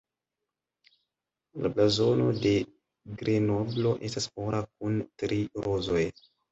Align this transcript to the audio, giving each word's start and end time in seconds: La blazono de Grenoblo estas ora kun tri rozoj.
La 1.65 1.71
blazono 1.75 2.31
de 2.47 2.55
Grenoblo 3.23 3.95
estas 4.11 4.31
ora 4.49 4.67
kun 4.75 5.03
tri 5.23 5.43
rozoj. 5.71 6.07